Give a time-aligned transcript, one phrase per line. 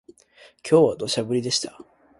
[0.67, 1.77] 今日は土砂降りでした